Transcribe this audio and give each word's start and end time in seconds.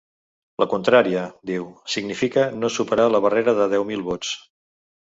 La 0.63 0.67
contrària, 0.71 1.25
diu, 1.51 1.67
significa 1.97 2.47
no 2.63 2.73
superar 2.79 3.09
la 3.17 3.25
barrera 3.29 3.57
de 3.63 3.71
deu 3.77 3.89
mil 3.93 4.07
vots. 4.11 4.35